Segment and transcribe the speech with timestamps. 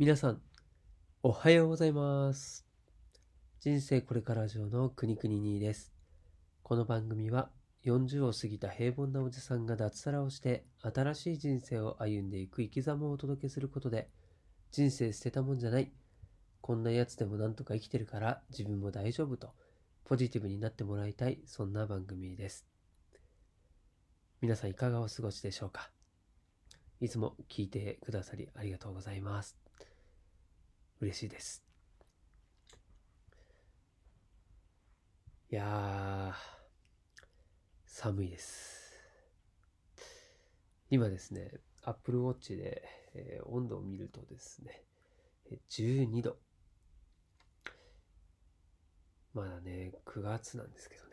[0.00, 0.40] 皆さん、
[1.22, 2.64] おはようございます。
[3.60, 5.92] 人生これから上のくにくににです。
[6.62, 7.50] この番組は
[7.84, 14.08] 40を過ぎた平凡なおじさんが脱サラをして新しい人生を歩んでいく生き様をお届けすることで
[14.72, 15.92] 人生捨てたもんじゃない。
[16.62, 19.50] こんなやつでもなんとか生きてるから自分も大丈夫と
[20.06, 22.64] ポジティブになってもらいたいそんな番組です。
[24.40, 25.90] 皆さんいかがお過ごしでしょうか
[27.02, 29.69] いつも聞いてくださりありがとうございます。
[31.00, 31.64] 嬉しいです。
[35.50, 36.34] いや、
[37.86, 39.00] 寒いです。
[40.90, 41.52] 今ですね、
[41.84, 42.82] Apple Watch で、
[43.14, 44.84] えー温度を見るとですね、
[45.70, 46.36] 12度。
[49.32, 51.10] まだね、9月なんですけどね、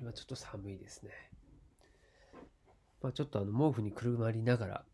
[0.00, 1.12] 今ちょっと寒いですね。
[3.00, 4.84] まあ、ちょっとあの毛布にくるまりながら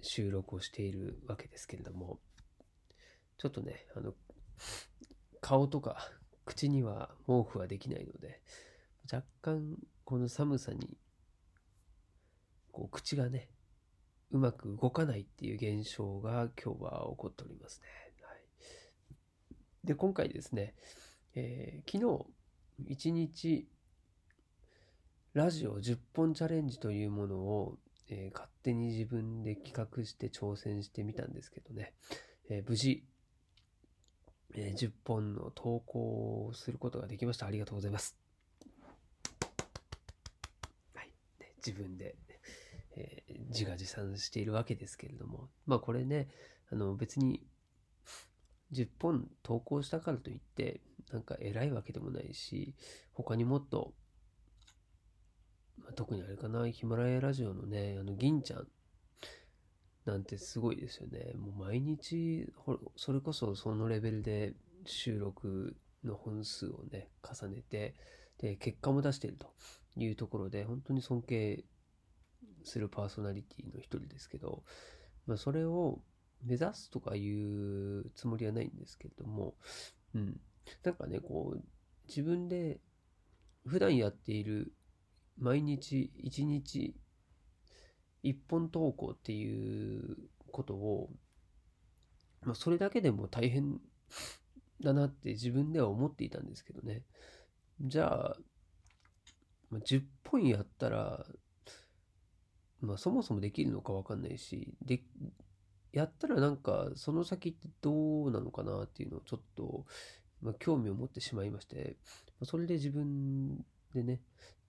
[0.00, 2.18] 収録をしているわけですけれども、
[3.38, 4.14] ちょっとね、あの、
[5.40, 6.10] 顔とか
[6.44, 8.40] 口には毛布はできないので、
[9.12, 10.96] 若干この寒さに、
[12.72, 13.48] こう口がね、
[14.30, 17.88] うまく動かないっていう現象が今日は起こっておりますね。
[18.22, 20.74] はい、で、今回ですね、
[21.34, 22.26] えー昨日
[22.86, 23.68] 一日
[25.32, 31.92] ラジオ10本チャレンジというものを、えー勝手に自分で企画して挑戦してみたんですけどね、
[32.48, 33.04] えー無事、
[34.56, 37.46] え10本の投稿をすることができました。
[37.46, 38.16] ありがとうございます。
[40.94, 41.08] はい。
[41.40, 42.16] ね自分で、
[42.96, 46.28] えー自画自賛しているわけですけれども、まあこれね、
[46.72, 47.46] あの別に
[48.72, 50.80] 10本投稿したからといって、
[51.12, 52.74] なんか偉いわけでもないし、
[53.12, 53.94] 他にもっと、
[55.78, 58.66] まあ、特にあれかな、ヒマラヤラジオのね、あの、銀ちゃん
[60.04, 61.32] なんてすごいですよね。
[61.34, 62.52] もう毎日、
[62.96, 67.94] それこそそのレベルで収録の本数をね、重ねて、
[68.38, 69.54] で、結果も出していると
[69.96, 71.64] いうところで、本当に尊敬
[72.64, 74.62] するパーソナリティの一人ですけど、
[75.26, 76.02] まあ、それを
[76.42, 79.54] 目指すとかいうつもりはないんですけれども、
[80.14, 80.40] うん。
[80.82, 81.62] なんかね、こう、
[82.08, 82.80] 自分で
[83.64, 84.74] 普段やっている
[85.38, 86.94] 毎日一日
[88.24, 90.16] 一本投稿っていう
[90.50, 91.10] ことを、
[92.42, 93.78] まあ、それだけでも大変
[94.82, 97.02] だなって自分では思っていたんですけどね。
[97.82, 98.36] じゃあ、
[99.70, 101.26] まあ、10本やったら、
[102.80, 105.02] まあそもそもできるのかわかんないし、で、
[105.92, 109.84] やったらなんかその先ってどうなのかなっていうのをちょっと、
[110.40, 111.98] まあ、興味を持ってしまいまして、
[112.40, 113.58] まそれで自分
[113.94, 114.22] でね、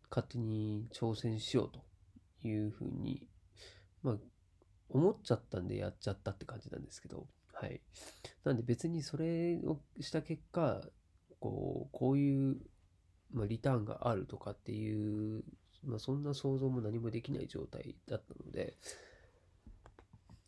[0.10, 3.28] 勝手に挑戦しようというふうに、
[4.06, 4.18] まあ、
[4.90, 7.82] 思っちゃったんでやっちゃったって感じなんですけど、はい。
[8.44, 10.82] なんで別にそれをした結果、
[11.40, 12.58] こう、こういう、
[13.34, 15.44] まあ、リターンがあるとかっていう、
[15.84, 18.78] まあ、そんな想像も何もできない状態だったので、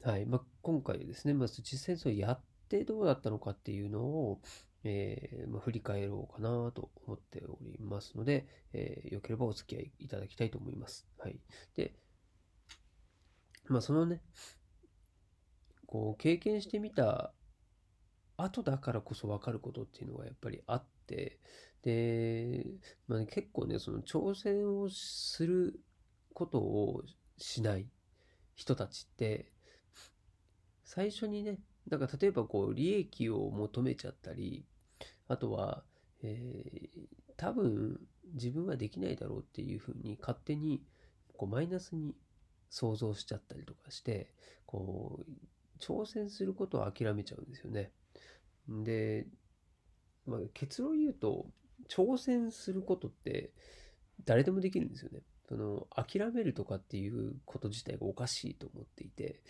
[0.03, 0.25] はい。
[0.27, 4.41] まあ、今回ですね、まあ、実際それやってどうだったのかっていうのを、
[4.83, 11.07] えーまあ、振り返ろうかなと思っておりますので、えーよければお付き合いいただきたいと思います。
[11.17, 11.39] はい。
[11.75, 11.95] で、
[13.69, 14.21] まあそのね、
[15.85, 17.33] こう経験してみた
[18.37, 21.39] 後だからこそ分かることっていうのがやっぱりあって、
[21.83, 22.65] で、
[23.07, 25.79] まあ、結構ね、その挑戦をする
[26.33, 27.03] ことを
[27.37, 27.87] しない
[28.55, 29.51] 人たちって、
[30.83, 34.65] 最初にね、なんか例えばこう利益を求めちゃったり、
[35.27, 35.83] あとは、
[36.23, 37.99] えー多分
[38.33, 40.81] 自分はできないだろうっていうふうに勝手に
[41.37, 42.15] こうマイナスに
[42.69, 44.31] 想像しちゃったりとかして、
[44.65, 45.31] こう、
[45.79, 47.91] 挑戦することを諦めちゃうんですよね。
[48.67, 49.27] で、
[50.25, 51.47] まあ、結論言うと、
[51.89, 53.51] 挑戦することって
[54.25, 55.21] 誰でもできるんですよね。
[55.47, 59.41] その、諦めるとかっていうこと自体がおかしいと思っていて、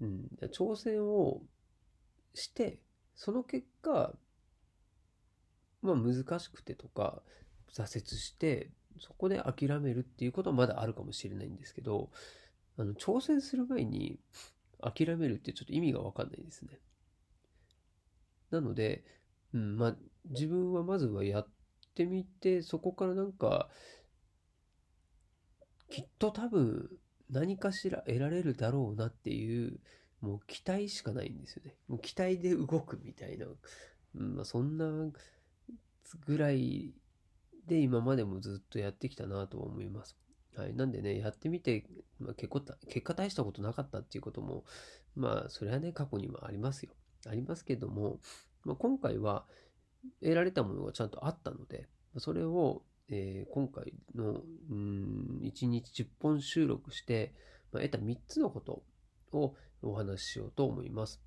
[0.00, 1.42] うん、挑戦を
[2.34, 2.78] して、
[3.16, 4.14] その結果、
[5.82, 7.22] まあ難しくてとか、
[7.72, 8.70] 挫折して、
[9.00, 12.10] そこで諦めるっていうことはまだあるかもしれないんですけど、
[12.78, 14.18] あの、挑戦する前に
[14.80, 16.78] 諦めるってちょっと意味がわかんないですね。
[18.50, 19.04] なので、
[19.52, 19.96] うん、まあ
[20.30, 21.48] 自分はまずはやっ
[21.94, 23.68] てみて、そこからなんか、
[25.88, 26.90] きっと多分
[27.30, 29.80] 何かしら得られるだろうなっていう、
[30.20, 31.76] もう期待しかないんですよね。
[31.88, 33.46] もう期待で動くみたいな、
[34.16, 35.10] うん、まあそんな
[36.26, 36.92] ぐらい
[37.66, 40.16] で今までもずっとやってきたなと思います。
[40.56, 40.74] はい。
[40.74, 41.84] なんでね、やってみて、
[42.18, 44.64] まあ、結構結果大したことなかったっていうことも、
[45.14, 46.92] まあ、それはね、過去にもありますよ。
[47.26, 48.20] ありますけども、
[48.64, 49.44] まあ、今回は
[50.22, 57.34] 得られたものがちゃんとあったので、それを、えー、今回の、うん、1日10本収録して、
[57.72, 58.82] まあ、得た3つのこと
[59.32, 61.25] をお話ししようと思います。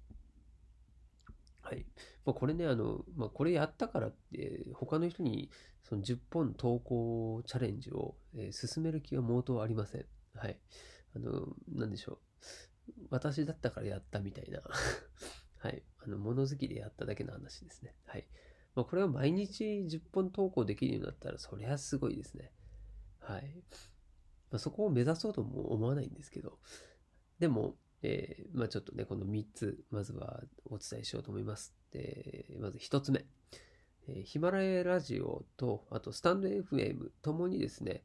[1.69, 1.85] はい。
[2.25, 5.51] まあ、これね、あの、まあ、これやったからって、他の人に
[5.83, 10.05] その10本投稿チャレンジを、えー、進める気は毛頭ありません。
[10.33, 10.57] はい。
[11.15, 12.17] あの、なんでしょう。
[13.11, 14.61] 私だったからやったみたいな
[15.59, 15.83] はい。
[15.99, 17.93] あの、物好きでやっただけの話ですね。
[18.05, 18.27] はい。
[18.73, 22.51] まあ、これを毎日10本投稿できるようになったら、そりゃすごいですね。
[23.19, 23.63] はい。
[24.49, 26.57] まあ、そこを目指そうとも思わないんですけど、
[27.37, 31.73] でも、えー、まあちょっとね、この3つ、まずはお伝えしようと思います。
[31.91, 33.25] で、まず1つ目。
[34.07, 38.03] えー、ヒマラヤラジオと、あとスタンド FM ともにですね、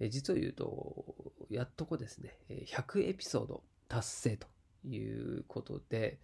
[0.00, 4.46] えー、実を言うと、やっとこですね、100エピソード達成と
[4.84, 6.18] いうことで、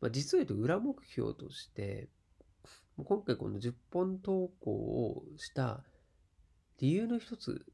[0.00, 2.08] まあ、実を言うと裏目標として、
[2.96, 5.84] 今回この10本投稿をした
[6.80, 7.64] 理由の一つ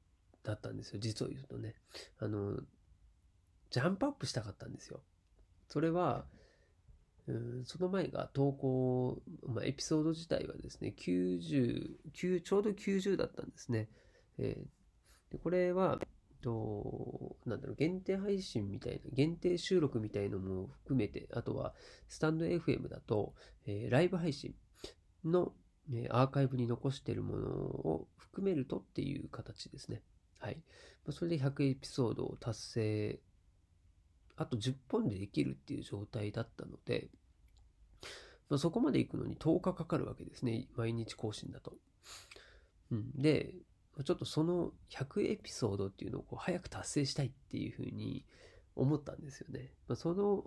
[0.43, 1.75] だったんですよ、実を言うとね。
[2.19, 2.59] あの、
[3.75, 5.01] ジャンプアップしたかったんですよ。
[5.69, 6.27] それは、
[7.27, 13.89] うん、その前が投稿、まあ、エピソード自体はですね、90、ちょうど90だったんですね。
[14.39, 15.99] えー、でこれは、
[16.41, 21.75] と、なんだろう、限定配信みたいな、限定収録みたいなのも含めて、あとは、
[22.07, 23.35] スタンド FM だと、
[23.67, 24.55] えー、ライブ配信
[25.25, 25.53] の、
[25.93, 30.01] えー、アーカイブに残しているものを含めるとっていう形ですね。
[30.39, 30.63] はい。
[31.11, 33.21] それで100エピソードを達成
[34.37, 37.09] あと10本でできるっていう状態だったので、
[38.49, 40.69] まあ、そこまで行くのに10日かかるわけですね。
[40.77, 41.75] 毎日更新だと。
[42.91, 43.55] うん、で、
[44.05, 48.25] ちょっとその100エピソードっていうのをこう早く達成したいっていうふうに
[48.75, 49.73] 思ったんですよね。
[49.89, 50.45] まあ、その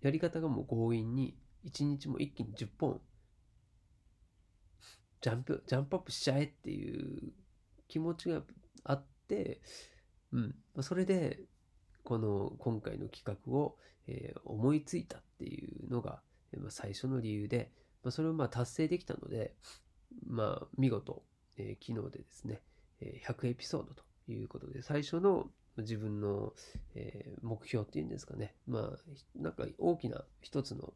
[0.00, 1.36] やり方がもう強引に
[1.66, 3.00] 1日も一気に10本
[5.26, 7.32] ジャンプ、ジャンプアップしちゃえっていう
[7.88, 8.42] 気持ちが
[8.84, 9.60] あって、
[10.32, 10.54] うん。
[10.82, 11.40] それで、
[12.06, 13.76] この今回の企画を、
[14.06, 16.20] えー、思いついたっていうのが、
[16.56, 17.72] まあ、最初の理由で、
[18.04, 19.54] まあ、それをまあ達成できたので、
[20.24, 21.24] まあ、見事、
[21.58, 22.62] えー、昨日でですね、
[23.00, 25.48] えー、100エピソードということで、最初の
[25.78, 26.54] 自分の、
[26.94, 30.94] えー、目標っていうんですかね、まあ、なんか大きな一つの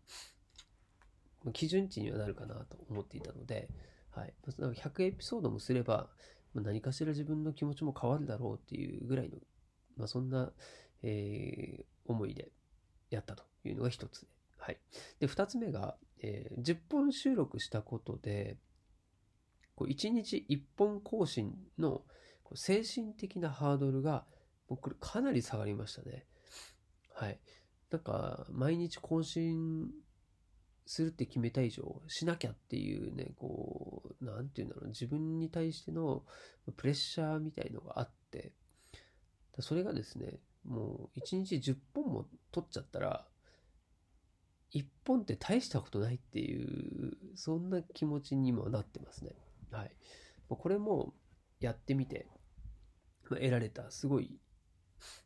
[1.52, 3.68] 基準値にはなるかなと思っていたので、
[4.10, 6.08] はい、100エピソードもすれば、
[6.54, 9.38] 何かしら自分の気持ちも変わるだろうっていうぐらいの、
[9.96, 10.52] まあ、そんな、
[11.02, 12.50] えー、思いで
[13.10, 14.26] やったというのが一つで。
[14.58, 14.78] はい。
[15.18, 18.58] で、二つ目が、えー、10本収録したことで、
[19.74, 22.02] こう1日1本更新の
[22.54, 24.26] 精神的なハードルが、
[24.68, 26.26] 僕、かなり下がりましたね。
[27.14, 27.40] はい。
[27.90, 29.90] なんか、毎日更新
[30.86, 36.24] するって決めた以上、しなきゃっていうね、こう、なんていうんだろう、自分に対しての
[36.76, 38.52] プレッシャーみたいのがあって、
[39.60, 43.26] それがですね、もう1日10本も取っちゃったら、
[44.72, 49.32] 1本って大したことないっていう、そんな気持ちにもなってますね。
[49.70, 49.90] はい。
[50.48, 51.14] これも
[51.60, 52.28] やってみて、
[53.28, 54.38] 得られたすごい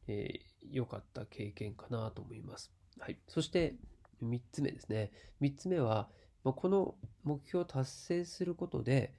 [0.07, 2.73] 良、えー、かった経験かなと思います。
[2.99, 3.19] はい。
[3.29, 3.77] そして
[4.23, 5.11] 3つ目ですね。
[5.41, 6.09] 3つ目は、
[6.43, 9.15] この目標を達成することで、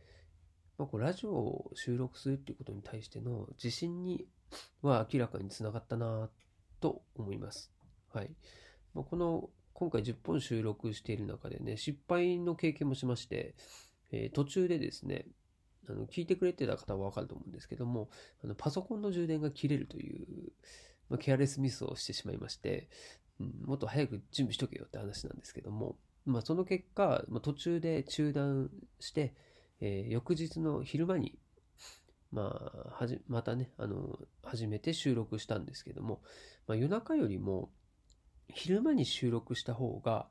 [0.77, 4.25] まあ、こうラジオを収録するっていうことに対しての自信に
[4.81, 6.29] は明らかにつながったな
[6.81, 7.71] と思います。
[8.13, 8.29] はい。
[8.93, 13.55] まあ、この今回10本収録している中でね、失敗の経験もしまして、
[14.11, 15.25] えー、途中でですね、
[15.89, 18.09] あの聞いてくれてた方はわかると思うんですけども、
[18.43, 20.51] あのパソコンの充電が切れるという、
[21.09, 22.89] まあ、ケアレスミスをしてしまいまして、
[23.39, 29.35] うん、もっと早く準備しとけよって話なんですけども、まあ、その結果、まあ、途中で中断して、
[29.81, 31.37] えー、翌日の昼間に
[32.31, 36.21] まあ、はじ、またね、あの、初めて収録したんですけども、
[36.67, 37.71] まあ、夜中よりも
[38.49, 40.27] 昼間に収録した方が、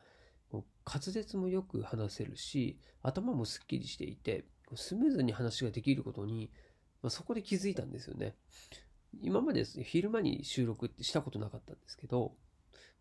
[0.52, 4.44] 滑舌もよく話せるし、頭もすっきりしていて、
[4.76, 6.50] スムーズに話ができることに、
[7.02, 8.34] まあ、そこで気づいたんですよね。
[9.22, 12.34] 今まで、昼間に収録ってしたことなかったんですけど、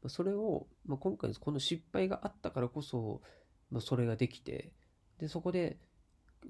[0.01, 3.21] まあ、それを、まあ、今回この失敗があったからこそ、
[3.69, 4.71] まあ、それができて、
[5.19, 5.77] で、そこで、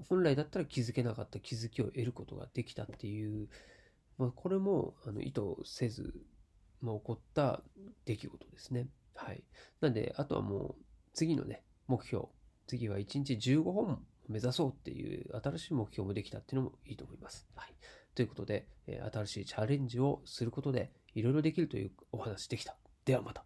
[0.08, 3.48] 本来だったら気づけなかった気づきを得ることができたっていう、
[4.18, 6.14] まあ、これもあの意図せず、
[6.80, 7.62] まあ、起こった
[8.04, 8.88] 出来事ですね。
[9.14, 9.42] はい。
[9.80, 12.26] なんで、あとはもう次のね、目標。
[12.66, 17.46] 次は1日15本目指そうっていう新しい目標もできたっていうのもいいと思います。
[17.54, 17.74] はい。
[18.14, 18.66] ということで、
[19.12, 22.76] 新しいチャレンジをすることでいろいろできるというお話できた。
[23.04, 23.44] ではまた。